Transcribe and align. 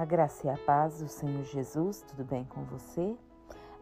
A 0.00 0.04
graça 0.06 0.46
e 0.46 0.50
a 0.50 0.56
paz 0.56 1.02
do 1.02 1.08
Senhor 1.08 1.44
Jesus, 1.44 2.02
tudo 2.08 2.24
bem 2.24 2.42
com 2.44 2.62
você? 2.62 3.14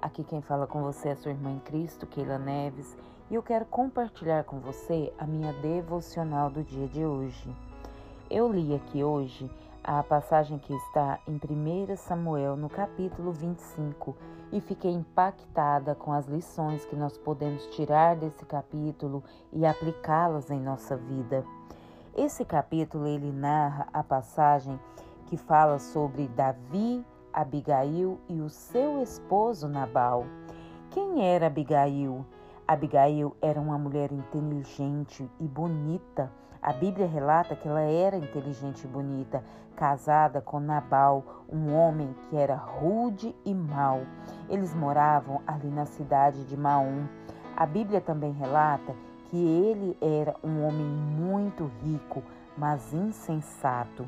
Aqui 0.02 0.24
quem 0.24 0.42
fala 0.42 0.66
com 0.66 0.82
você 0.82 1.10
é 1.10 1.14
sua 1.14 1.30
irmã 1.30 1.52
em 1.52 1.60
Cristo, 1.60 2.08
Keila 2.08 2.36
Neves, 2.36 2.96
e 3.30 3.36
eu 3.36 3.40
quero 3.40 3.64
compartilhar 3.66 4.42
com 4.42 4.58
você 4.58 5.12
a 5.16 5.24
minha 5.24 5.52
devocional 5.52 6.50
do 6.50 6.64
dia 6.64 6.88
de 6.88 7.04
hoje. 7.04 7.48
Eu 8.28 8.52
li 8.52 8.74
aqui 8.74 9.04
hoje 9.04 9.48
a 9.84 10.02
passagem 10.02 10.58
que 10.58 10.74
está 10.74 11.20
em 11.24 11.36
1 11.36 11.96
Samuel, 11.96 12.56
no 12.56 12.68
capítulo 12.68 13.30
25, 13.30 14.16
e 14.50 14.60
fiquei 14.60 14.90
impactada 14.90 15.94
com 15.94 16.12
as 16.12 16.26
lições 16.26 16.84
que 16.84 16.96
nós 16.96 17.16
podemos 17.16 17.64
tirar 17.66 18.16
desse 18.16 18.44
capítulo 18.44 19.22
e 19.52 19.64
aplicá-las 19.64 20.50
em 20.50 20.58
nossa 20.58 20.96
vida. 20.96 21.44
Esse 22.12 22.44
capítulo 22.44 23.06
ele 23.06 23.30
narra 23.30 23.86
a 23.92 24.02
passagem 24.02 24.80
que 25.28 25.36
fala 25.36 25.78
sobre 25.78 26.26
Davi, 26.28 27.04
Abigail 27.32 28.18
e 28.30 28.40
o 28.40 28.48
seu 28.48 29.02
esposo 29.02 29.68
Nabal. 29.68 30.24
Quem 30.90 31.22
era 31.22 31.48
Abigail? 31.48 32.24
Abigail 32.66 33.36
era 33.42 33.60
uma 33.60 33.76
mulher 33.76 34.10
inteligente 34.10 35.30
e 35.38 35.46
bonita. 35.46 36.32
A 36.62 36.72
Bíblia 36.72 37.06
relata 37.06 37.54
que 37.54 37.68
ela 37.68 37.82
era 37.82 38.16
inteligente 38.16 38.84
e 38.84 38.88
bonita, 38.88 39.44
casada 39.76 40.40
com 40.40 40.58
Nabal, 40.58 41.44
um 41.46 41.74
homem 41.74 42.14
que 42.22 42.36
era 42.36 42.56
rude 42.56 43.36
e 43.44 43.54
mau. 43.54 44.00
Eles 44.48 44.74
moravam 44.74 45.42
ali 45.46 45.68
na 45.68 45.84
cidade 45.84 46.42
de 46.46 46.56
Maom. 46.56 47.06
A 47.54 47.66
Bíblia 47.66 48.00
também 48.00 48.32
relata 48.32 48.94
que 49.26 49.36
ele 49.36 49.94
era 50.00 50.34
um 50.42 50.66
homem 50.66 50.86
muito 50.86 51.70
rico, 51.82 52.22
mas 52.56 52.94
insensato. 52.94 54.06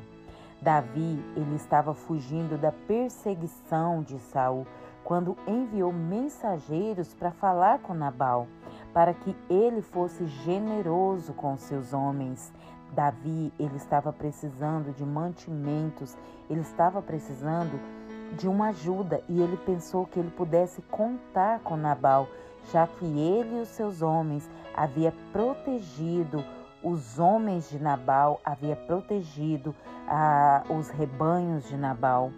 Davi, 0.61 1.19
ele 1.35 1.55
estava 1.55 1.91
fugindo 1.95 2.55
da 2.55 2.71
perseguição 2.71 4.03
de 4.03 4.19
Saul 4.19 4.67
quando 5.03 5.35
enviou 5.47 5.91
mensageiros 5.91 7.15
para 7.15 7.31
falar 7.31 7.79
com 7.79 7.95
Nabal, 7.95 8.47
para 8.93 9.11
que 9.11 9.35
ele 9.49 9.81
fosse 9.81 10.23
generoso 10.27 11.33
com 11.33 11.57
seus 11.57 11.93
homens. 11.93 12.53
Davi, 12.93 13.51
ele 13.57 13.75
estava 13.75 14.13
precisando 14.13 14.93
de 14.93 15.03
mantimentos, 15.03 16.15
ele 16.47 16.61
estava 16.61 17.01
precisando 17.01 17.79
de 18.37 18.47
uma 18.47 18.67
ajuda 18.67 19.23
e 19.27 19.41
ele 19.41 19.57
pensou 19.57 20.05
que 20.05 20.19
ele 20.19 20.29
pudesse 20.29 20.83
contar 20.83 21.59
com 21.61 21.75
Nabal, 21.75 22.27
já 22.71 22.85
que 22.85 23.05
ele 23.05 23.57
e 23.57 23.61
os 23.61 23.69
seus 23.69 24.03
homens 24.03 24.47
havia 24.75 25.11
protegido 25.33 26.45
os 26.83 27.19
homens 27.19 27.69
de 27.69 27.79
Nabal, 27.79 28.39
havia 28.43 28.75
protegido 28.75 29.75
ah, 30.07 30.63
os 30.69 30.89
rebanhos 30.89 31.67
de 31.67 31.77
Nabal. 31.77 32.31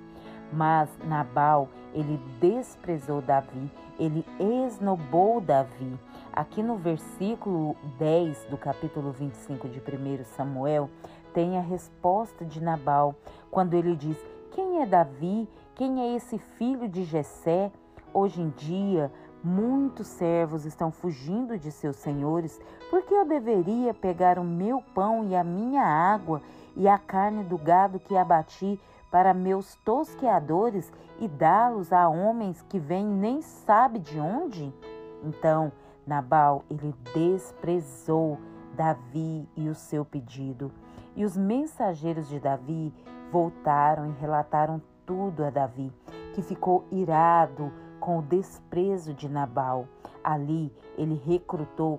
Mas 0.51 0.89
Nabal, 1.05 1.69
ele 1.93 2.19
desprezou 2.39 3.21
Davi, 3.21 3.71
ele 3.97 4.25
esnobou 4.67 5.41
Davi. 5.41 5.97
Aqui 6.31 6.61
no 6.61 6.77
versículo 6.77 7.75
10 7.97 8.45
do 8.45 8.57
capítulo 8.57 9.11
25 9.11 9.67
de 9.69 9.79
1 9.79 10.25
Samuel, 10.25 10.89
tem 11.33 11.57
a 11.57 11.61
resposta 11.61 12.45
de 12.45 12.61
Nabal, 12.61 13.15
quando 13.49 13.73
ele 13.73 13.95
diz: 13.95 14.17
Quem 14.51 14.81
é 14.81 14.85
Davi? 14.85 15.47
Quem 15.75 16.01
é 16.01 16.15
esse 16.15 16.37
filho 16.37 16.87
de 16.87 17.03
Jessé? 17.03 17.71
Hoje 18.13 18.41
em 18.41 18.49
dia, 18.49 19.11
Muitos 19.43 20.07
servos 20.07 20.65
estão 20.65 20.89
fugindo 20.89 21.57
de 21.57 21.69
seus 21.69 21.97
senhores, 21.97 22.61
porque 22.89 23.13
eu 23.13 23.25
deveria 23.25 23.93
pegar 23.93 24.39
o 24.39 24.43
meu 24.43 24.81
pão 24.95 25.25
e 25.25 25.35
a 25.35 25.43
minha 25.43 25.83
água 25.83 26.41
e 26.77 26.87
a 26.87 26.97
carne 26.97 27.43
do 27.43 27.57
gado 27.57 27.99
que 27.99 28.15
abati 28.15 28.79
para 29.11 29.33
meus 29.33 29.75
tosqueadores 29.83 30.89
e 31.19 31.27
dá-los 31.27 31.91
a 31.91 32.07
homens 32.07 32.61
que 32.69 32.79
vêm 32.79 33.05
nem 33.05 33.41
sabe 33.41 33.99
de 33.99 34.17
onde? 34.17 34.73
Então, 35.21 35.73
Nabal, 36.07 36.63
ele 36.69 36.95
desprezou 37.13 38.39
Davi 38.73 39.47
e 39.57 39.67
o 39.67 39.75
seu 39.75 40.05
pedido. 40.05 40.71
E 41.17 41.25
os 41.25 41.35
mensageiros 41.35 42.29
de 42.29 42.39
Davi 42.39 42.93
voltaram 43.29 44.07
e 44.07 44.11
relataram 44.21 44.81
tudo 45.05 45.43
a 45.43 45.49
Davi, 45.49 45.91
que 46.33 46.41
ficou 46.41 46.85
irado 46.89 47.71
com 48.03 48.19
o 48.19 48.21
desprezo 48.21 49.13
de 49.13 49.29
Nabal. 49.29 49.87
Ali 50.21 50.73
ele 50.97 51.15
recrutou 51.25 51.97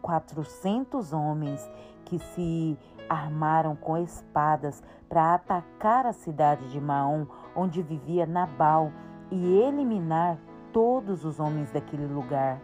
400 0.00 1.12
homens 1.12 1.68
que 2.04 2.20
se 2.20 2.78
armaram 3.08 3.74
com 3.74 3.98
espadas 3.98 4.80
para 5.08 5.34
atacar 5.34 6.06
a 6.06 6.12
cidade 6.12 6.70
de 6.70 6.80
Maom, 6.80 7.26
onde 7.56 7.82
vivia 7.82 8.24
Nabal, 8.24 8.92
e 9.32 9.58
eliminar 9.58 10.38
todos 10.72 11.24
os 11.24 11.40
homens 11.40 11.72
daquele 11.72 12.06
lugar. 12.06 12.60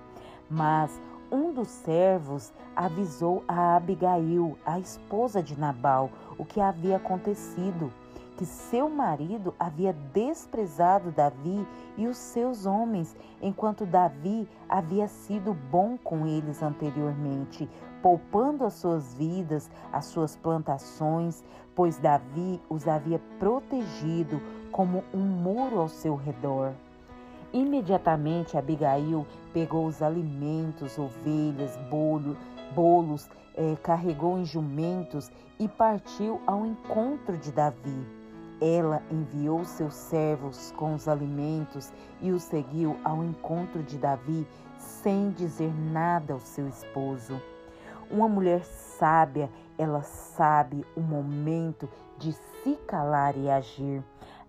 Mas 0.48 1.00
um 1.32 1.52
dos 1.52 1.66
servos 1.66 2.52
avisou 2.76 3.42
a 3.48 3.74
Abigail, 3.74 4.56
a 4.64 4.78
esposa 4.78 5.42
de 5.42 5.58
Nabal, 5.58 6.10
o 6.38 6.44
que 6.44 6.60
havia 6.60 6.98
acontecido 6.98 7.92
que 8.38 8.46
seu 8.46 8.88
marido 8.88 9.52
havia 9.58 9.92
desprezado 10.14 11.10
Davi 11.10 11.66
e 11.96 12.06
os 12.06 12.16
seus 12.16 12.66
homens, 12.66 13.16
enquanto 13.42 13.84
Davi 13.84 14.48
havia 14.68 15.08
sido 15.08 15.52
bom 15.52 15.98
com 15.98 16.24
eles 16.24 16.62
anteriormente, 16.62 17.68
poupando 18.00 18.64
as 18.64 18.74
suas 18.74 19.12
vidas, 19.14 19.68
as 19.92 20.04
suas 20.04 20.36
plantações, 20.36 21.42
pois 21.74 21.98
Davi 21.98 22.60
os 22.70 22.86
havia 22.86 23.20
protegido 23.40 24.40
como 24.70 25.02
um 25.12 25.18
muro 25.18 25.80
ao 25.80 25.88
seu 25.88 26.14
redor. 26.14 26.72
Imediatamente 27.52 28.56
Abigail 28.56 29.26
pegou 29.52 29.84
os 29.84 30.00
alimentos, 30.00 30.96
ovelhas, 30.96 31.76
bolho, 31.90 32.36
bolos, 32.72 33.28
eh, 33.56 33.76
carregou 33.82 34.38
em 34.38 34.44
jumentos 34.44 35.28
e 35.58 35.66
partiu 35.66 36.40
ao 36.46 36.64
encontro 36.64 37.36
de 37.36 37.50
Davi. 37.50 38.17
Ela 38.60 39.02
enviou 39.10 39.64
seus 39.64 39.94
servos 39.94 40.72
com 40.76 40.94
os 40.94 41.06
alimentos 41.06 41.92
e 42.20 42.32
os 42.32 42.42
seguiu 42.42 42.96
ao 43.04 43.24
encontro 43.24 43.82
de 43.82 43.96
Davi 43.96 44.46
sem 44.76 45.30
dizer 45.30 45.72
nada 45.92 46.32
ao 46.32 46.40
seu 46.40 46.68
esposo. 46.68 47.40
Uma 48.10 48.28
mulher 48.28 48.64
sábia, 48.64 49.50
ela 49.76 50.02
sabe 50.02 50.84
o 50.96 51.00
momento 51.00 51.88
de 52.18 52.32
se 52.32 52.74
calar 52.86 53.36
e 53.36 53.50
agir. 53.50 54.02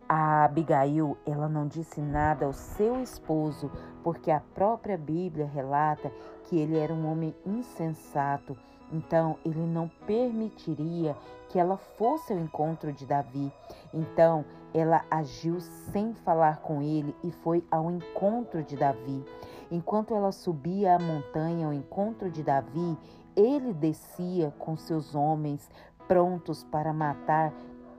A 0.08 0.46
Abigail, 0.46 1.16
ela 1.24 1.48
não 1.48 1.68
disse 1.68 2.02
nada 2.02 2.46
ao 2.46 2.54
seu 2.54 3.04
esposo, 3.04 3.70
porque 4.04 4.32
a 4.32 4.40
própria 4.40 4.98
Bíblia 4.98 5.46
relata 5.46 6.12
que 6.46 6.58
ele 6.58 6.80
era 6.80 6.92
um 6.92 7.12
homem 7.12 7.36
insensato. 7.46 8.58
Então, 8.92 9.38
ele 9.46 9.66
não 9.66 9.88
permitiria 10.06 11.16
que 11.50 11.60
ela 11.60 11.78
fosse 11.78 12.34
ao 12.34 12.40
encontro 12.40 12.92
de 12.92 13.06
Davi. 13.06 13.52
Então, 13.94 14.46
ela 14.74 15.04
agiu 15.10 15.60
sem 15.60 16.14
falar 16.14 16.62
com 16.62 16.82
ele 16.82 17.16
e 17.24 17.32
foi 17.32 17.64
ao 17.72 17.90
encontro 17.90 18.64
de 18.64 18.76
Davi. 18.76 19.24
Enquanto 19.72 20.16
ela 20.16 20.32
subia 20.32 20.96
a 20.96 21.00
montanha 21.00 21.68
ao 21.68 21.74
encontro 21.74 22.30
de 22.30 22.44
Davi, 22.44 22.98
ele 23.36 23.74
descia 23.74 24.52
com 24.58 24.76
seus 24.76 25.16
homens 25.16 25.70
prontos 26.08 26.64
para 26.64 26.92
matar 26.92 27.54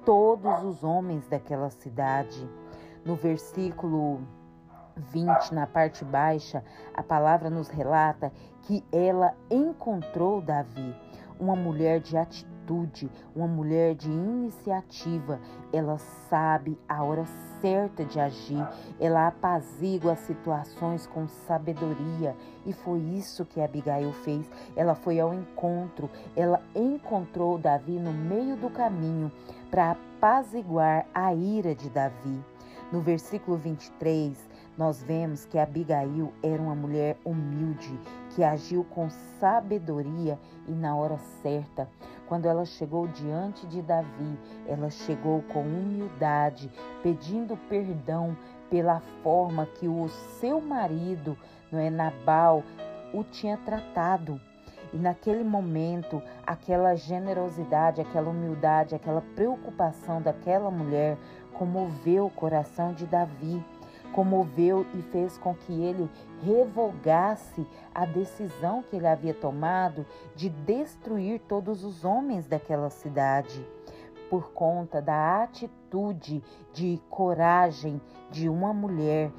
todos 0.05 0.63
os 0.65 0.83
homens 0.83 1.27
daquela 1.29 1.71
cidade. 1.71 2.49
No 3.05 3.15
versículo 3.15 4.21
20, 5.01 5.53
na 5.53 5.67
parte 5.67 6.05
baixa, 6.05 6.63
a 6.95 7.03
palavra 7.03 7.51
nos 7.51 7.69
relata 7.69 8.33
que 8.63 8.85
ela 8.93 9.35
encontrou 9.51 10.41
Davi, 10.41 10.95
uma 11.39 11.57
mulher 11.57 12.01
de 12.01 12.17
atitude, 12.17 13.11
uma 13.35 13.49
mulher 13.49 13.95
de 13.95 14.09
iniciativa. 14.09 15.41
Ela 15.73 15.99
sabe 16.29 16.79
a 16.89 17.03
hora 17.03 17.25
certa 17.61 18.05
de 18.05 18.19
agir, 18.19 18.67
ela 18.99 19.29
apazigua 19.29 20.13
as 20.13 20.21
situações 20.21 21.07
com 21.07 21.27
sabedoria. 21.29 22.37
E 22.65 22.73
foi 22.73 23.01
isso 23.01 23.45
que 23.45 23.61
Abigail 23.61 24.13
fez. 24.13 24.49
Ela 24.77 24.95
foi 24.95 25.19
ao 25.21 25.35
encontro, 25.35 26.09
ela 26.37 26.61
encontrou 26.75 27.59
Davi 27.59 27.99
no 27.99 28.13
meio 28.13 28.57
do 28.57 28.71
caminho 28.71 29.33
para 29.71 29.93
apaziguar 29.93 31.07
a 31.15 31.35
ira 31.35 31.75
de 31.75 31.89
Davi. 31.91 32.45
No 32.93 33.01
versículo 33.01 33.57
23, 33.57 34.50
nós 34.81 35.03
vemos 35.03 35.45
que 35.45 35.59
Abigail 35.59 36.33
era 36.43 36.63
uma 36.63 36.75
mulher 36.75 37.19
humilde, 37.23 38.01
que 38.31 38.43
agiu 38.43 38.83
com 38.83 39.11
sabedoria 39.39 40.39
e 40.67 40.73
na 40.73 40.97
hora 40.97 41.19
certa. 41.43 41.87
Quando 42.27 42.47
ela 42.47 42.65
chegou 42.65 43.07
diante 43.07 43.67
de 43.67 43.83
Davi, 43.83 44.39
ela 44.67 44.89
chegou 44.89 45.43
com 45.53 45.61
humildade, 45.61 46.73
pedindo 47.03 47.59
perdão 47.69 48.35
pela 48.71 49.01
forma 49.23 49.67
que 49.67 49.87
o 49.87 50.09
seu 50.41 50.63
marido, 50.63 51.37
não 51.71 51.79
é 51.79 51.91
Nabal, 51.91 52.63
o 53.13 53.23
tinha 53.23 53.59
tratado. 53.59 54.41
E 54.95 54.97
naquele 54.97 55.45
momento, 55.45 56.23
aquela 56.47 56.95
generosidade, 56.95 58.01
aquela 58.01 58.31
humildade, 58.31 58.95
aquela 58.95 59.21
preocupação 59.37 60.23
daquela 60.23 60.71
mulher 60.71 61.19
comoveu 61.53 62.25
o 62.25 62.31
coração 62.31 62.95
de 62.95 63.05
Davi, 63.05 63.63
comoveu 64.13 64.87
e 64.95 65.03
fez 65.03 65.39
com 65.39 65.55
que 65.55 65.73
ele 65.73 66.11
revogasse 66.43 67.67
a 67.95 68.05
decisão 68.05 68.83
que 68.83 68.97
ele 68.97 69.07
havia 69.07 69.35
tomado 69.35 70.07
de 70.35 70.49
destruir 70.49 71.41
todos 71.41 71.85
os 71.85 72.05
homens 72.05 72.47
daquela 72.47 72.91
cidade. 72.91 73.67
Por 74.29 74.53
conta 74.53 75.03
da 75.03 75.43
atitude 75.43 76.43
de 76.73 77.01
coragem 77.11 78.01
de 78.31 78.49
uma 78.49 78.73
mulher, 78.73 79.33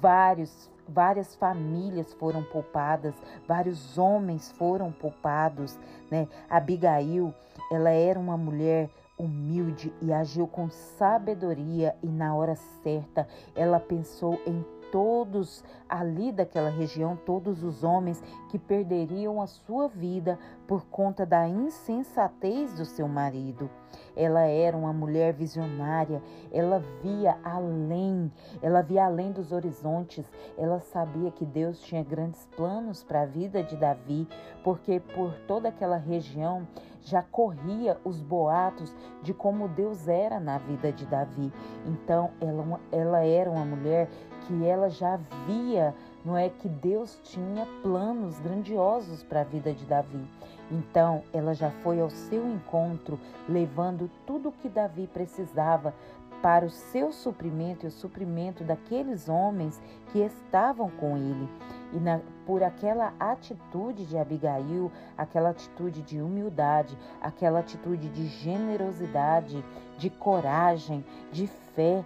vários 0.00 0.70
várias 0.88 1.34
famílias 1.34 2.12
foram 2.14 2.42
poupadas, 2.44 3.14
vários 3.46 3.98
homens 3.98 4.52
foram 4.52 4.92
poupados, 4.92 5.76
né? 6.10 6.28
Abigail, 6.48 7.34
ela 7.70 7.90
era 7.90 8.18
uma 8.18 8.36
mulher 8.36 8.88
humilde 9.18 9.92
e 10.00 10.12
agiu 10.12 10.46
com 10.46 10.68
sabedoria 10.70 11.96
e 12.02 12.06
na 12.06 12.34
hora 12.34 12.54
certa. 12.82 13.26
Ela 13.54 13.80
pensou 13.80 14.40
em 14.46 14.64
todos 14.90 15.64
ali 15.88 16.32
daquela 16.32 16.70
região, 16.70 17.16
todos 17.16 17.62
os 17.62 17.82
homens 17.82 18.22
que 18.48 18.58
perderiam 18.58 19.40
a 19.40 19.46
sua 19.46 19.88
vida 19.88 20.38
por 20.66 20.86
conta 20.86 21.24
da 21.24 21.48
insensatez 21.48 22.74
do 22.74 22.84
seu 22.84 23.06
marido. 23.06 23.70
Ela 24.14 24.42
era 24.42 24.76
uma 24.76 24.92
mulher 24.92 25.32
visionária, 25.32 26.22
ela 26.52 26.82
via 27.02 27.38
além, 27.44 28.30
ela 28.60 28.82
via 28.82 29.04
além 29.04 29.32
dos 29.32 29.52
horizontes, 29.52 30.30
ela 30.56 30.80
sabia 30.80 31.30
que 31.30 31.44
Deus 31.44 31.80
tinha 31.80 32.02
grandes 32.02 32.46
planos 32.56 33.02
para 33.02 33.22
a 33.22 33.26
vida 33.26 33.62
de 33.62 33.76
Davi, 33.76 34.26
porque 34.64 35.00
por 35.00 35.32
toda 35.46 35.68
aquela 35.68 35.96
região 35.96 36.66
já 37.02 37.22
corria 37.22 37.96
os 38.04 38.20
boatos 38.20 38.92
de 39.22 39.32
como 39.32 39.68
Deus 39.68 40.08
era 40.08 40.40
na 40.40 40.58
vida 40.58 40.92
de 40.92 41.06
Davi. 41.06 41.52
Então, 41.86 42.30
ela, 42.40 42.80
ela 42.90 43.24
era 43.24 43.48
uma 43.48 43.64
mulher 43.64 44.08
que 44.46 44.66
ela 44.66 44.88
já 44.90 45.18
via, 45.46 45.94
não 46.24 46.36
é 46.36 46.48
que 46.48 46.68
Deus 46.68 47.20
tinha 47.22 47.66
planos 47.82 48.38
grandiosos 48.40 49.22
para 49.22 49.42
a 49.42 49.44
vida 49.44 49.72
de 49.72 49.84
Davi. 49.84 50.24
Então, 50.70 51.22
ela 51.32 51.54
já 51.54 51.70
foi 51.70 52.00
ao 52.00 52.10
seu 52.10 52.46
encontro, 52.46 53.18
levando 53.48 54.10
tudo 54.26 54.48
o 54.48 54.52
que 54.52 54.68
Davi 54.68 55.06
precisava 55.06 55.94
para 56.42 56.66
o 56.66 56.70
seu 56.70 57.12
suprimento 57.12 57.86
e 57.86 57.88
o 57.88 57.90
suprimento 57.92 58.62
daqueles 58.62 59.28
homens 59.28 59.80
que 60.12 60.20
estavam 60.20 60.90
com 60.90 61.16
ele. 61.16 61.48
E 61.92 61.98
na, 61.98 62.20
por 62.44 62.62
aquela 62.62 63.14
atitude 63.18 64.04
de 64.04 64.18
Abigail, 64.18 64.90
aquela 65.16 65.50
atitude 65.50 66.02
de 66.02 66.20
humildade, 66.20 66.96
aquela 67.20 67.60
atitude 67.60 68.08
de 68.08 68.26
generosidade, 68.26 69.64
de 69.96 70.10
coragem, 70.10 71.04
de 71.32 71.46
fé, 71.74 72.04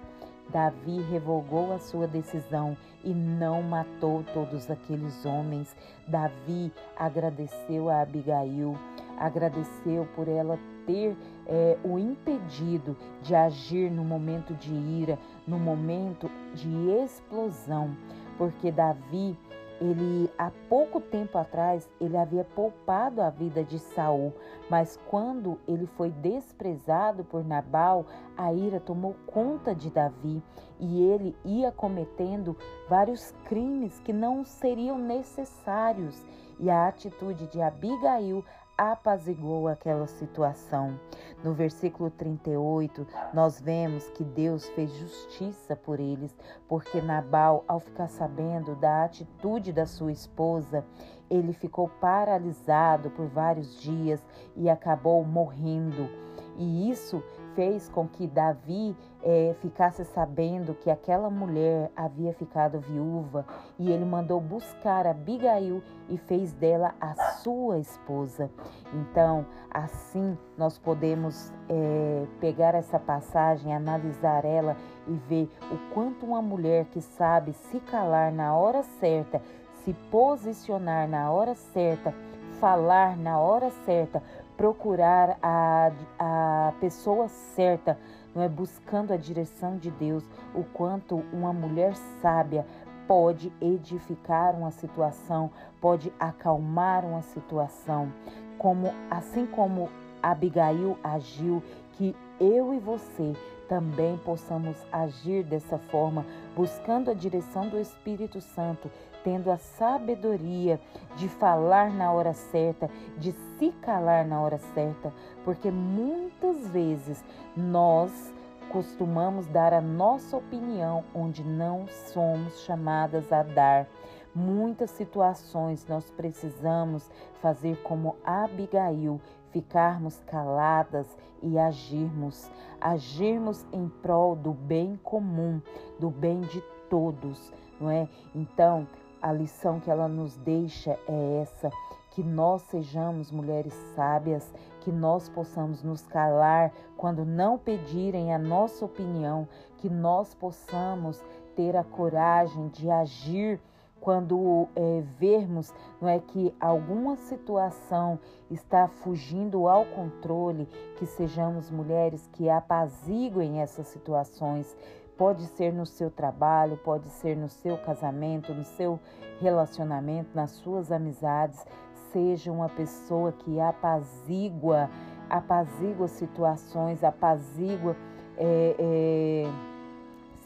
Davi 0.52 1.00
revogou 1.10 1.72
a 1.72 1.78
sua 1.78 2.06
decisão 2.06 2.76
e 3.04 3.14
não 3.14 3.62
matou 3.62 4.24
todos 4.34 4.70
aqueles 4.70 5.24
homens. 5.24 5.74
Davi 6.06 6.72
agradeceu 6.96 7.88
a 7.88 8.02
Abigail, 8.02 8.76
agradeceu 9.18 10.06
por 10.14 10.28
ela 10.28 10.58
ter 10.86 11.16
é, 11.46 11.78
o 11.84 11.98
impedido 11.98 12.96
de 13.22 13.34
agir 13.34 13.90
no 13.90 14.04
momento 14.04 14.54
de 14.54 14.72
ira, 14.72 15.18
no 15.46 15.58
momento 15.58 16.30
de 16.54 16.68
explosão, 17.04 17.96
porque 18.36 18.72
Davi 18.72 19.36
ele 19.80 20.30
há 20.36 20.50
pouco 20.68 21.00
tempo 21.00 21.38
atrás 21.38 21.88
ele 22.00 22.16
havia 22.16 22.44
poupado 22.44 23.22
a 23.22 23.30
vida 23.30 23.64
de 23.64 23.78
Saul, 23.78 24.32
mas 24.68 24.98
quando 25.08 25.58
ele 25.66 25.86
foi 25.86 26.10
desprezado 26.10 27.24
por 27.24 27.44
Nabal, 27.44 28.04
a 28.36 28.52
ira 28.52 28.78
tomou 28.78 29.16
conta 29.26 29.74
de 29.74 29.90
Davi 29.90 30.42
e 30.78 31.02
ele 31.02 31.34
ia 31.44 31.72
cometendo 31.72 32.56
vários 32.88 33.32
crimes 33.46 33.98
que 34.00 34.12
não 34.12 34.44
seriam 34.44 34.98
necessários. 34.98 36.24
E 36.58 36.68
a 36.68 36.88
atitude 36.88 37.46
de 37.46 37.62
Abigail 37.62 38.44
apaziguou 38.80 39.68
aquela 39.68 40.06
situação. 40.06 40.98
No 41.44 41.52
versículo 41.52 42.10
38, 42.10 43.06
nós 43.34 43.60
vemos 43.60 44.08
que 44.08 44.24
Deus 44.24 44.66
fez 44.70 44.90
justiça 44.94 45.76
por 45.76 46.00
eles, 46.00 46.34
porque 46.66 47.02
Nabal, 47.02 47.62
ao 47.68 47.78
ficar 47.78 48.08
sabendo 48.08 48.74
da 48.74 49.04
atitude 49.04 49.70
da 49.70 49.84
sua 49.84 50.12
esposa, 50.12 50.82
ele 51.28 51.52
ficou 51.52 51.90
paralisado 52.00 53.10
por 53.10 53.26
vários 53.26 53.78
dias 53.82 54.24
e 54.56 54.70
acabou 54.70 55.22
morrendo. 55.24 56.08
E 56.56 56.90
isso 56.90 57.22
fez 57.54 57.88
com 57.88 58.06
que 58.06 58.26
Davi 58.26 58.96
é, 59.22 59.54
ficasse 59.60 60.04
sabendo 60.04 60.74
que 60.74 60.90
aquela 60.90 61.28
mulher 61.30 61.90
havia 61.94 62.32
ficado 62.32 62.80
viúva 62.80 63.44
e 63.78 63.90
ele 63.90 64.04
mandou 64.04 64.40
buscar 64.40 65.06
Abigail 65.06 65.82
e 66.08 66.16
fez 66.16 66.52
dela 66.52 66.94
a 67.00 67.14
sua 67.42 67.78
esposa. 67.78 68.50
Então, 68.92 69.46
assim 69.70 70.36
nós 70.56 70.78
podemos 70.78 71.52
é, 71.68 72.26
pegar 72.40 72.74
essa 72.74 72.98
passagem, 72.98 73.74
analisar 73.74 74.44
ela 74.44 74.76
e 75.06 75.14
ver 75.28 75.50
o 75.70 75.94
quanto 75.94 76.26
uma 76.26 76.42
mulher 76.42 76.86
que 76.86 77.00
sabe 77.00 77.52
se 77.52 77.80
calar 77.80 78.32
na 78.32 78.56
hora 78.56 78.82
certa, 78.82 79.40
se 79.84 79.92
posicionar 80.10 81.08
na 81.08 81.30
hora 81.30 81.54
certa, 81.54 82.14
falar 82.60 83.16
na 83.16 83.38
hora 83.38 83.70
certa, 83.84 84.22
procurar 84.60 85.38
a, 85.42 85.90
a 86.18 86.72
pessoa 86.78 87.28
certa, 87.28 87.98
não 88.34 88.42
é? 88.42 88.48
Buscando 88.48 89.10
a 89.10 89.16
direção 89.16 89.78
de 89.78 89.90
Deus, 89.90 90.22
o 90.54 90.62
quanto 90.62 91.24
uma 91.32 91.50
mulher 91.50 91.94
sábia 92.20 92.66
pode 93.08 93.50
edificar 93.58 94.54
uma 94.54 94.70
situação, 94.70 95.50
pode 95.80 96.12
acalmar 96.20 97.06
uma 97.06 97.22
situação, 97.22 98.12
como 98.58 98.92
assim 99.10 99.46
como 99.46 99.88
Abigail 100.22 100.98
agiu, 101.02 101.62
que 102.00 102.16
eu 102.40 102.72
e 102.72 102.78
você 102.78 103.36
também 103.68 104.16
possamos 104.24 104.74
agir 104.90 105.44
dessa 105.44 105.76
forma, 105.76 106.24
buscando 106.56 107.10
a 107.10 107.14
direção 107.14 107.68
do 107.68 107.78
Espírito 107.78 108.40
Santo, 108.40 108.90
tendo 109.22 109.50
a 109.50 109.58
sabedoria 109.58 110.80
de 111.16 111.28
falar 111.28 111.92
na 111.92 112.10
hora 112.10 112.32
certa, 112.32 112.88
de 113.18 113.32
se 113.32 113.70
calar 113.82 114.26
na 114.26 114.40
hora 114.40 114.56
certa, 114.72 115.12
porque 115.44 115.70
muitas 115.70 116.66
vezes 116.68 117.22
nós 117.54 118.32
costumamos 118.72 119.46
dar 119.48 119.74
a 119.74 119.80
nossa 119.82 120.38
opinião 120.38 121.04
onde 121.14 121.44
não 121.44 121.86
somos 121.86 122.62
chamadas 122.62 123.30
a 123.30 123.42
dar. 123.42 123.86
Muitas 124.34 124.90
situações 124.90 125.86
nós 125.86 126.08
precisamos 126.10 127.10
fazer 127.42 127.76
como 127.82 128.16
Abigail, 128.24 129.20
ficarmos 129.50 130.18
caladas 130.26 131.06
e 131.42 131.58
agirmos, 131.58 132.50
agirmos 132.80 133.64
em 133.72 133.88
prol 133.88 134.36
do 134.36 134.52
bem 134.52 134.98
comum, 135.02 135.60
do 135.98 136.10
bem 136.10 136.40
de 136.42 136.62
todos, 136.88 137.52
não 137.80 137.90
é? 137.90 138.08
Então, 138.34 138.86
a 139.22 139.32
lição 139.32 139.80
que 139.80 139.90
ela 139.90 140.08
nos 140.08 140.36
deixa 140.36 140.98
é 141.08 141.40
essa: 141.42 141.70
que 142.10 142.22
nós 142.22 142.62
sejamos 142.62 143.30
mulheres 143.30 143.74
sábias, 143.94 144.52
que 144.80 144.90
nós 144.90 145.28
possamos 145.28 145.82
nos 145.82 146.06
calar 146.06 146.72
quando 146.96 147.24
não 147.24 147.58
pedirem 147.58 148.34
a 148.34 148.38
nossa 148.38 148.84
opinião, 148.84 149.46
que 149.78 149.88
nós 149.88 150.34
possamos 150.34 151.22
ter 151.54 151.76
a 151.76 151.84
coragem 151.84 152.68
de 152.68 152.90
agir 152.90 153.60
quando 154.00 154.66
é, 154.74 155.02
vermos 155.18 155.72
não 156.00 156.08
é 156.08 156.18
que 156.18 156.54
alguma 156.58 157.16
situação 157.16 158.18
está 158.50 158.88
fugindo 158.88 159.68
ao 159.68 159.84
controle, 159.84 160.66
que 160.96 161.06
sejamos 161.06 161.70
mulheres 161.70 162.28
que 162.32 162.48
apaziguem 162.48 163.60
essas 163.60 163.86
situações, 163.88 164.76
Pode 165.20 165.44
ser 165.48 165.70
no 165.70 165.84
seu 165.84 166.10
trabalho, 166.10 166.78
pode 166.78 167.10
ser 167.10 167.36
no 167.36 167.50
seu 167.50 167.76
casamento, 167.76 168.54
no 168.54 168.64
seu 168.64 168.98
relacionamento, 169.38 170.30
nas 170.34 170.50
suas 170.52 170.90
amizades. 170.90 171.62
Seja 172.10 172.50
uma 172.50 172.70
pessoa 172.70 173.30
que 173.30 173.60
apazigua, 173.60 174.88
apazigua 175.28 176.08
situações, 176.08 177.04
apazigua 177.04 177.94
é, 178.38 178.74
é, 178.78 179.44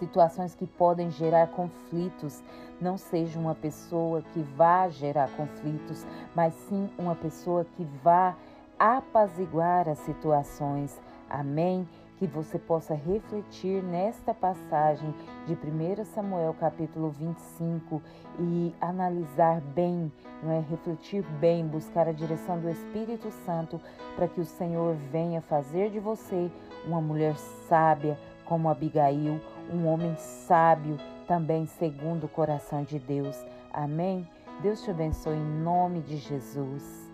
situações 0.01 0.57
que 0.57 0.67
podem 0.67 1.09
gerar 1.09 1.53
conflitos. 1.53 2.43
Não 2.81 2.97
seja 2.99 3.39
uma 3.39 3.55
pessoa 3.55 4.23
que 4.33 4.41
vá 4.41 4.89
gerar 4.89 5.29
conflitos, 5.37 6.05
mas 6.35 6.55
sim 6.69 6.91
uma 6.99 7.15
pessoa 7.15 7.65
que 7.77 7.85
vá 8.03 8.37
apaziguar 8.79 9.89
as 9.89 9.99
situações. 9.99 11.01
Amém? 11.29 11.87
que 12.19 12.27
você 12.27 12.59
possa 12.59 12.95
refletir 12.95 13.83
nesta 13.83 14.33
passagem 14.33 15.13
de 15.47 15.55
1 15.55 16.05
Samuel 16.05 16.55
capítulo 16.55 17.11
25 17.11 18.01
e 18.39 18.75
analisar 18.81 19.61
bem, 19.61 20.11
não 20.43 20.53
é 20.53 20.61
refletir 20.61 21.23
bem, 21.41 21.67
buscar 21.67 22.09
a 22.09 22.13
direção 22.13 22.59
do 22.59 22.71
Espírito 22.71 23.31
Santo 23.45 23.81
para 24.15 24.29
que 24.29 24.41
o 24.41 24.45
Senhor 24.45 24.95
venha 25.11 25.41
fazer 25.41 25.91
de 25.91 25.99
você 25.99 26.51
uma 26.87 27.01
mulher 27.01 27.37
sábia 27.69 28.19
como 28.45 28.69
Abigail, 28.69 29.41
um 29.73 29.87
homem 29.87 30.15
sábio 30.17 30.99
também 31.27 31.67
segundo 31.67 32.25
o 32.25 32.29
coração 32.29 32.85
de 32.85 32.99
Deus. 32.99 33.37
Amém. 33.73 34.29
Deus 34.63 34.83
te 34.83 34.91
abençoe 34.91 35.37
em 35.37 35.63
nome 35.63 36.01
de 36.01 36.17
Jesus. 36.17 37.13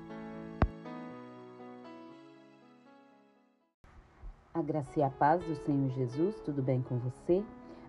A 4.52 4.62
graça 4.62 4.98
e 4.98 5.02
a 5.02 5.08
paz 5.08 5.42
do 5.44 5.54
Senhor 5.54 5.88
Jesus, 5.90 6.40
tudo 6.44 6.60
bem 6.60 6.82
com 6.82 6.98
você? 6.98 7.42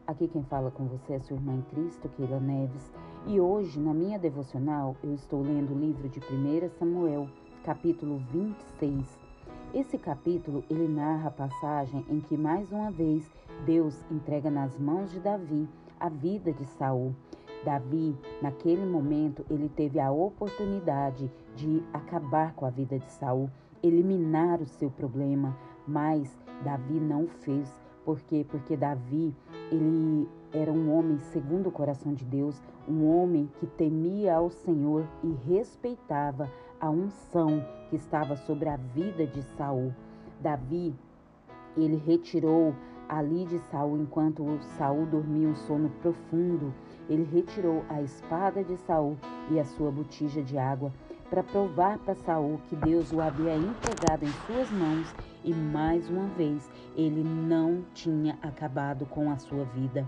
Aqui 0.07 0.27
quem 0.27 0.43
fala 0.43 0.71
com 0.71 0.85
você 0.85 1.13
é 1.13 1.19
sua 1.19 1.35
irmã 1.35 1.53
em 1.53 1.61
Cristo, 1.63 2.07
Keila 2.09 2.39
Neves, 2.39 2.91
e 3.27 3.39
hoje, 3.39 3.79
na 3.79 3.93
minha 3.93 4.17
devocional, 4.17 4.95
eu 5.03 5.13
estou 5.13 5.41
lendo 5.41 5.73
o 5.73 5.79
livro 5.79 6.07
de 6.09 6.19
1 6.19 6.69
Samuel, 6.77 7.27
capítulo 7.63 8.17
26. 8.31 9.19
Esse 9.73 9.97
capítulo, 9.97 10.63
ele 10.69 10.87
narra 10.87 11.27
a 11.27 11.31
passagem 11.31 12.05
em 12.09 12.19
que 12.19 12.35
mais 12.35 12.71
uma 12.71 12.91
vez 12.91 13.29
Deus 13.65 14.03
entrega 14.11 14.49
nas 14.49 14.77
mãos 14.77 15.11
de 15.11 15.19
Davi 15.19 15.67
a 16.01 16.09
vida 16.09 16.51
de 16.51 16.65
Saul. 16.65 17.15
Davi, 17.63 18.17
naquele 18.41 18.83
momento, 18.83 19.45
ele 19.49 19.69
teve 19.69 19.99
a 19.99 20.11
oportunidade 20.11 21.31
de 21.55 21.83
acabar 21.93 22.53
com 22.55 22.65
a 22.65 22.71
vida 22.71 22.97
de 22.97 23.09
Saul, 23.11 23.49
eliminar 23.83 24.59
o 24.59 24.65
seu 24.65 24.89
problema, 24.89 25.55
mas 25.87 26.35
Davi 26.63 26.99
não 26.99 27.27
fez. 27.27 27.71
Por 28.03 28.19
quê? 28.21 28.43
Porque 28.49 28.75
Davi, 28.75 29.35
ele 29.71 30.27
era 30.51 30.71
um 30.71 30.91
homem 30.91 31.19
segundo 31.19 31.69
o 31.69 31.71
coração 31.71 32.15
de 32.15 32.25
Deus, 32.25 32.59
um 32.89 33.05
homem 33.07 33.47
que 33.59 33.67
temia 33.67 34.35
ao 34.35 34.49
Senhor 34.49 35.07
e 35.23 35.31
respeitava 35.47 36.49
a 36.79 36.89
unção 36.89 37.63
que 37.89 37.95
estava 37.95 38.35
sobre 38.35 38.69
a 38.69 38.75
vida 38.75 39.27
de 39.27 39.43
Saul. 39.43 39.93
Davi, 40.39 40.95
ele 41.77 41.95
retirou 41.95 42.73
ali 43.11 43.45
de 43.45 43.59
Saul 43.69 44.01
enquanto 44.01 44.57
Saul 44.77 45.05
dormia 45.05 45.49
um 45.49 45.55
sono 45.55 45.89
profundo. 46.01 46.73
Ele 47.09 47.23
retirou 47.23 47.83
a 47.89 48.01
espada 48.01 48.63
de 48.63 48.77
Saul 48.77 49.17
e 49.51 49.59
a 49.59 49.65
sua 49.65 49.91
botija 49.91 50.41
de 50.41 50.57
água 50.57 50.93
para 51.29 51.43
provar 51.43 51.97
para 51.99 52.15
Saul 52.15 52.59
que 52.69 52.75
Deus 52.75 53.11
o 53.11 53.19
havia 53.19 53.55
entregado 53.55 54.23
em 54.23 54.31
suas 54.45 54.71
mãos 54.71 55.13
e 55.43 55.53
mais 55.53 56.09
uma 56.09 56.27
vez 56.29 56.69
ele 56.95 57.21
não 57.21 57.83
tinha 57.93 58.37
acabado 58.41 59.05
com 59.05 59.29
a 59.29 59.37
sua 59.37 59.65
vida. 59.65 60.07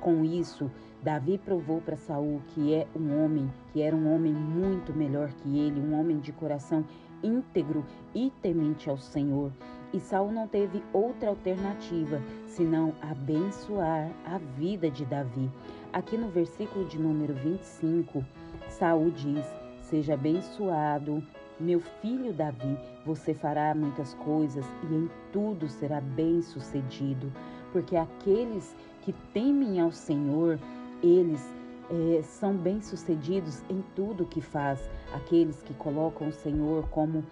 Com 0.00 0.24
isso, 0.24 0.70
Davi 1.02 1.38
provou 1.38 1.80
para 1.80 1.96
Saul 1.96 2.40
que 2.48 2.72
é 2.72 2.86
um 2.94 3.24
homem, 3.24 3.52
que 3.72 3.82
era 3.82 3.96
um 3.96 4.14
homem 4.14 4.32
muito 4.32 4.92
melhor 4.92 5.32
que 5.32 5.58
ele, 5.58 5.80
um 5.80 5.98
homem 5.98 6.20
de 6.20 6.32
coração 6.32 6.84
íntegro 7.20 7.84
e 8.14 8.32
temente 8.40 8.88
ao 8.88 8.98
Senhor. 8.98 9.52
E 9.92 10.00
Saul 10.00 10.32
não 10.32 10.48
teve 10.48 10.82
outra 10.92 11.28
alternativa 11.28 12.20
senão 12.46 12.94
abençoar 13.02 14.10
a 14.24 14.38
vida 14.56 14.90
de 14.90 15.04
Davi. 15.04 15.50
Aqui 15.92 16.16
no 16.16 16.28
versículo 16.28 16.86
de 16.86 16.98
número 16.98 17.34
25, 17.34 18.24
Saul 18.70 19.10
diz: 19.10 19.44
Seja 19.82 20.14
abençoado, 20.14 21.22
meu 21.60 21.80
filho 22.00 22.32
Davi, 22.32 22.78
você 23.04 23.34
fará 23.34 23.74
muitas 23.74 24.14
coisas 24.14 24.64
e 24.90 24.94
em 24.94 25.10
tudo 25.30 25.68
será 25.68 26.00
bem-sucedido, 26.00 27.30
porque 27.72 27.94
aqueles 27.94 28.74
que 29.02 29.12
temem 29.34 29.80
ao 29.80 29.92
Senhor, 29.92 30.58
eles 31.02 31.44
é, 31.90 32.22
são 32.22 32.56
bem-sucedidos 32.56 33.62
em 33.68 33.84
tudo 33.94 34.24
que 34.24 34.40
faz. 34.40 34.80
Aqueles 35.12 35.60
que 35.62 35.74
colocam 35.74 36.28
o 36.28 36.32
Senhor 36.32 36.88
como 36.88 37.22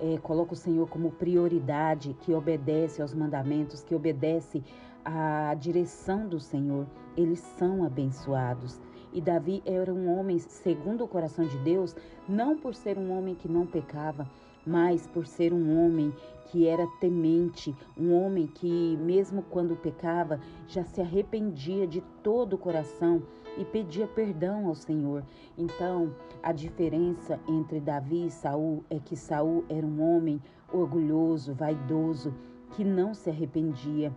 é, 0.00 0.18
coloca 0.18 0.54
o 0.54 0.56
Senhor 0.56 0.88
como 0.88 1.10
prioridade, 1.12 2.16
que 2.20 2.32
obedece 2.32 3.02
aos 3.02 3.14
mandamentos, 3.14 3.82
que 3.82 3.94
obedece 3.94 4.62
à 5.04 5.54
direção 5.54 6.26
do 6.26 6.40
Senhor, 6.40 6.86
eles 7.16 7.40
são 7.40 7.84
abençoados. 7.84 8.80
E 9.12 9.20
Davi 9.20 9.62
era 9.66 9.92
um 9.92 10.18
homem 10.18 10.38
segundo 10.38 11.04
o 11.04 11.08
coração 11.08 11.44
de 11.44 11.58
Deus, 11.58 11.94
não 12.28 12.56
por 12.56 12.74
ser 12.74 12.96
um 12.96 13.16
homem 13.16 13.34
que 13.34 13.48
não 13.48 13.66
pecava, 13.66 14.28
mas 14.66 15.06
por 15.06 15.26
ser 15.26 15.52
um 15.52 15.78
homem 15.78 16.12
que 16.46 16.66
era 16.66 16.86
temente, 17.00 17.74
um 17.96 18.12
homem 18.12 18.46
que, 18.46 18.96
mesmo 18.96 19.42
quando 19.42 19.76
pecava, 19.76 20.40
já 20.66 20.84
se 20.84 21.00
arrependia 21.00 21.86
de 21.86 22.00
todo 22.22 22.54
o 22.54 22.58
coração 22.58 23.22
e 23.56 23.64
pedia 23.64 24.06
perdão 24.06 24.66
ao 24.66 24.74
Senhor. 24.74 25.24
Então, 25.56 26.14
a 26.42 26.52
diferença 26.52 27.38
entre 27.48 27.80
Davi 27.80 28.26
e 28.26 28.30
Saul 28.30 28.84
é 28.90 28.98
que 28.98 29.16
Saul 29.16 29.64
era 29.68 29.86
um 29.86 30.00
homem 30.02 30.42
orgulhoso, 30.72 31.54
vaidoso, 31.54 32.34
que 32.72 32.84
não 32.84 33.14
se 33.14 33.30
arrependia 33.30 34.12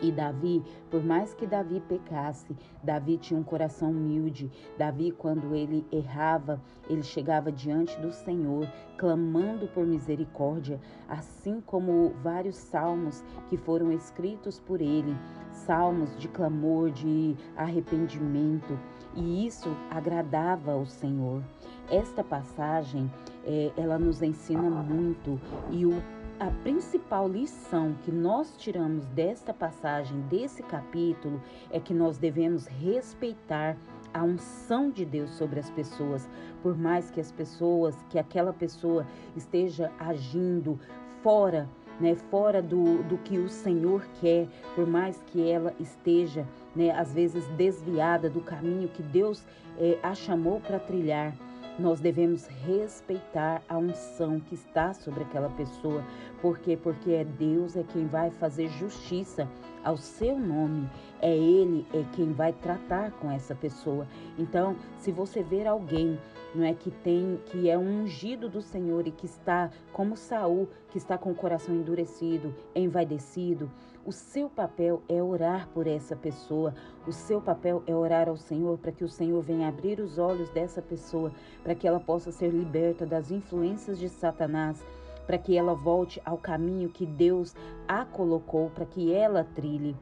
e 0.00 0.12
Davi, 0.12 0.62
por 0.90 1.04
mais 1.04 1.34
que 1.34 1.46
Davi 1.46 1.80
pecasse, 1.80 2.56
Davi 2.82 3.18
tinha 3.18 3.38
um 3.38 3.42
coração 3.42 3.90
humilde. 3.90 4.50
Davi, 4.76 5.10
quando 5.10 5.54
ele 5.54 5.86
errava, 5.90 6.60
ele 6.88 7.02
chegava 7.02 7.50
diante 7.50 7.98
do 8.00 8.12
Senhor, 8.12 8.68
clamando 8.96 9.66
por 9.68 9.86
misericórdia, 9.86 10.80
assim 11.08 11.60
como 11.60 12.12
vários 12.22 12.56
salmos 12.56 13.24
que 13.48 13.56
foram 13.56 13.92
escritos 13.92 14.58
por 14.60 14.80
ele, 14.80 15.16
salmos 15.52 16.16
de 16.16 16.28
clamor, 16.28 16.90
de 16.90 17.36
arrependimento, 17.56 18.78
e 19.14 19.46
isso 19.46 19.68
agradava 19.90 20.72
ao 20.72 20.86
Senhor. 20.86 21.42
Esta 21.90 22.22
passagem, 22.22 23.10
é, 23.44 23.72
ela 23.76 23.98
nos 23.98 24.22
ensina 24.22 24.68
muito 24.68 25.40
e 25.70 25.86
o 25.86 26.02
a 26.40 26.52
principal 26.62 27.28
lição 27.28 27.96
que 28.04 28.12
nós 28.12 28.56
tiramos 28.56 29.04
desta 29.06 29.52
passagem, 29.52 30.20
desse 30.22 30.62
capítulo, 30.62 31.42
é 31.70 31.80
que 31.80 31.92
nós 31.92 32.16
devemos 32.16 32.66
respeitar 32.66 33.76
a 34.14 34.22
unção 34.22 34.88
de 34.88 35.04
Deus 35.04 35.30
sobre 35.30 35.58
as 35.58 35.68
pessoas, 35.70 36.28
por 36.62 36.78
mais 36.78 37.10
que 37.10 37.20
as 37.20 37.32
pessoas, 37.32 37.96
que 38.08 38.18
aquela 38.18 38.52
pessoa 38.52 39.04
esteja 39.36 39.90
agindo 39.98 40.78
fora, 41.22 41.68
né, 41.98 42.14
fora 42.14 42.62
do, 42.62 43.02
do 43.02 43.18
que 43.18 43.38
o 43.38 43.48
Senhor 43.48 44.06
quer, 44.20 44.46
por 44.76 44.86
mais 44.86 45.20
que 45.26 45.50
ela 45.50 45.74
esteja, 45.80 46.46
né, 46.74 46.92
às 46.92 47.12
vezes 47.12 47.48
desviada 47.56 48.30
do 48.30 48.40
caminho 48.40 48.88
que 48.88 49.02
Deus 49.02 49.44
é, 49.76 49.98
a 50.02 50.14
chamou 50.14 50.60
para 50.60 50.78
trilhar 50.78 51.34
nós 51.78 52.00
devemos 52.00 52.46
respeitar 52.46 53.62
a 53.68 53.78
unção 53.78 54.40
que 54.40 54.54
está 54.54 54.92
sobre 54.92 55.22
aquela 55.22 55.48
pessoa. 55.50 56.04
Por 56.42 56.58
quê? 56.58 56.76
Porque 56.76 57.12
é 57.12 57.24
Deus 57.24 57.76
é 57.76 57.84
quem 57.84 58.06
vai 58.06 58.30
fazer 58.30 58.68
justiça 58.70 59.48
ao 59.84 59.96
seu 59.96 60.38
nome. 60.38 60.88
É 61.20 61.34
Ele 61.34 61.86
é 61.94 62.04
quem 62.14 62.32
vai 62.32 62.52
tratar 62.52 63.12
com 63.12 63.30
essa 63.30 63.54
pessoa. 63.54 64.06
Então, 64.36 64.76
se 64.98 65.12
você 65.12 65.42
ver 65.42 65.66
alguém 65.66 66.18
não 66.54 66.64
é 66.64 66.72
que 66.72 66.90
tem 66.90 67.38
que 67.46 67.68
é 67.68 67.76
um 67.76 68.02
ungido 68.02 68.48
do 68.48 68.62
Senhor 68.62 69.06
e 69.06 69.10
que 69.10 69.26
está 69.26 69.70
como 69.92 70.16
Saul, 70.16 70.68
que 70.90 70.98
está 70.98 71.18
com 71.18 71.30
o 71.30 71.34
coração 71.34 71.74
endurecido, 71.74 72.54
envaidecido, 72.74 73.70
o 74.08 74.12
seu 74.12 74.48
papel 74.48 75.02
é 75.06 75.22
orar 75.22 75.68
por 75.68 75.86
essa 75.86 76.16
pessoa. 76.16 76.74
O 77.06 77.12
seu 77.12 77.42
papel 77.42 77.82
é 77.86 77.94
orar 77.94 78.26
ao 78.26 78.38
Senhor 78.38 78.78
para 78.78 78.90
que 78.90 79.04
o 79.04 79.08
Senhor 79.08 79.42
venha 79.42 79.68
abrir 79.68 80.00
os 80.00 80.16
olhos 80.16 80.48
dessa 80.48 80.80
pessoa, 80.80 81.30
para 81.62 81.74
que 81.74 81.86
ela 81.86 82.00
possa 82.00 82.32
ser 82.32 82.48
liberta 82.48 83.04
das 83.04 83.30
influências 83.30 83.98
de 83.98 84.08
Satanás, 84.08 84.82
para 85.26 85.36
que 85.36 85.58
ela 85.58 85.74
volte 85.74 86.22
ao 86.24 86.38
caminho 86.38 86.88
que 86.88 87.04
Deus 87.04 87.54
a 87.86 88.02
colocou, 88.06 88.70
para 88.70 88.86
que 88.86 89.12
ela 89.12 89.44
trilhe. 89.44 89.94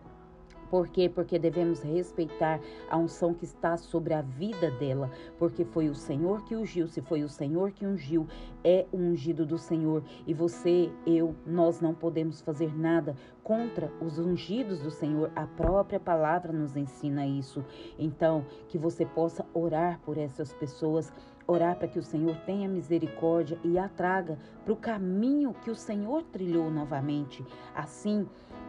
Por 0.71 0.89
quê? 0.89 1.09
Porque 1.09 1.39
devemos 1.39 1.83
respeitar 1.83 2.61
a 2.91 2.97
unção 2.97 3.35
que 3.35 3.45
está 3.45 3.77
sobre 3.77 4.15
a 4.15 4.23
vida 4.23 4.71
dela, 4.73 5.11
porque 5.39 5.65
foi 5.65 5.89
o 5.89 5.95
Senhor 5.95 6.45
que 6.45 6.57
ungiu. 6.57 6.89
Se 6.89 7.01
foi 7.01 7.23
o 7.23 7.29
Senhor 7.29 7.71
que 7.73 7.87
ungiu, 7.87 8.27
é 8.65 8.87
o 8.93 8.97
ungido 8.97 9.47
do 9.47 9.59
Senhor. 9.59 10.03
E 10.27 10.35
você, 10.35 10.91
eu, 11.07 11.35
nós 11.47 11.81
não 11.81 11.95
podemos 11.95 12.41
fazer 12.41 12.77
nada 12.77 13.17
contra 13.43 13.93
os 14.01 14.19
ungidos 14.19 14.81
do 14.81 14.91
Senhor. 14.91 15.31
A 15.37 15.47
própria 15.47 16.01
palavra 16.01 16.53
nos 16.53 16.77
ensina 16.77 17.27
isso. 17.27 17.65
Então, 17.99 18.45
que 18.69 18.77
você 18.77 19.07
possa 19.07 19.47
orar 19.55 20.01
por 20.05 20.19
essas 20.19 20.53
pessoas, 20.53 21.13
orar 21.47 21.77
para 21.77 21.87
que 21.87 21.99
o 21.99 22.03
Senhor 22.03 22.37
tenha 22.45 22.69
misericórdia 22.69 23.59
e 23.63 23.79
a 23.79 23.89
traga 23.89 24.37
para 24.65 24.73
o 24.73 24.77
caminho 24.77 25.55
que 25.63 25.71
o 25.71 25.77
Senhor 25.77 26.25
trilhou 26.25 26.71
novamente. 26.71 27.45
Assim, 27.75 28.27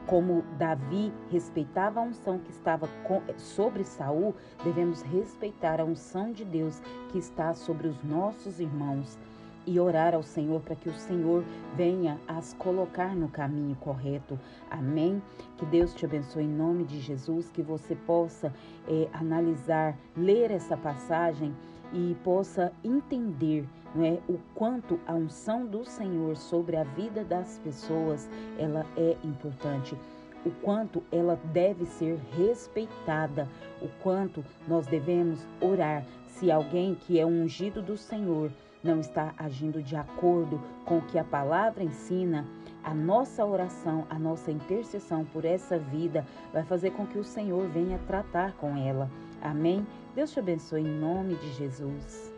como 0.08 0.42
Davi 0.58 1.14
respeitava 1.30 2.00
a 2.00 2.04
unção 2.04 2.40
que 2.40 2.50
estava 2.50 2.90
sobre 3.38 3.84
Saul, 3.84 4.34
devemos 4.64 5.02
respeitar 5.02 5.82
a 5.82 5.84
unção 5.84 6.32
de 6.32 6.46
Deus 6.46 6.82
que 7.12 7.18
está 7.20 7.54
sobre 7.54 7.88
os 7.88 8.02
nossos 8.04 8.60
irmãos. 8.60 9.20
e 9.70 9.82
orar 9.82 10.16
ao 10.16 10.24
Senhor 10.24 10.62
para 10.62 10.78
que 10.78 10.88
o 10.88 10.94
Senhor 10.94 11.44
venha 11.76 12.18
as 12.26 12.54
colocar 12.54 13.14
no 13.14 13.28
caminho 13.28 13.76
correto. 13.76 14.40
Amém? 14.72 15.22
Que 15.58 15.66
Deus 15.66 15.94
te 15.94 16.06
abençoe 16.06 16.46
em 16.46 16.48
nome 16.48 16.86
de 16.86 17.02
Jesus, 17.02 17.50
que 17.50 17.62
você 17.62 17.94
possa 17.94 18.54
é, 18.88 19.10
analisar, 19.12 19.98
ler 20.16 20.52
essa 20.52 20.78
passagem 20.78 21.54
e 21.92 22.16
possa 22.24 22.72
entender 22.82 23.68
não 23.96 24.04
é, 24.04 24.20
o 24.28 24.40
quanto 24.54 25.00
a 25.08 25.14
unção 25.14 25.66
do 25.66 25.86
Senhor 25.86 26.36
sobre 26.38 26.76
a 26.76 26.84
vida 26.84 27.24
das 27.24 27.60
pessoas 27.60 28.30
ela 28.58 28.86
é 28.96 29.18
importante 29.24 29.98
o 30.46 30.52
quanto 30.62 31.04
ela 31.12 31.38
deve 31.52 31.86
ser 31.86 32.18
respeitada, 32.38 33.48
o 33.82 33.90
quanto 34.02 34.44
nós 34.68 34.88
devemos 34.88 35.46
orar 35.60 36.06
se 36.28 36.52
alguém 36.52 36.96
que 36.96 37.20
é 37.20 37.26
ungido 37.26 37.82
do 37.82 37.98
Senhor 37.98 38.52
não 38.84 39.00
está 39.00 39.34
agindo 39.38 39.82
de 39.82 39.96
acordo 39.96 40.62
com 40.86 41.00
o 41.00 41.02
que 41.02 41.18
a 41.18 41.24
palavra 41.24 41.84
ensina, 41.84 42.46
a 42.84 42.94
nossa 42.94 43.44
oração, 43.44 44.06
a 44.10 44.18
nossa 44.18 44.52
intercessão 44.52 45.26
por 45.26 45.44
essa 45.44 45.78
vida 45.78 46.26
vai 46.54 46.64
fazer 46.64 46.92
com 46.92 47.06
que 47.06 47.18
o 47.18 47.24
Senhor 47.24 47.68
venha 47.68 48.00
tratar 48.08 48.54
com 48.54 48.78
ela. 48.78 49.10
Amém? 49.42 49.86
Deus 50.16 50.32
te 50.32 50.40
abençoe 50.40 50.82
em 50.82 51.00
nome 51.00 51.36
de 51.36 51.52
Jesus. 51.54 52.37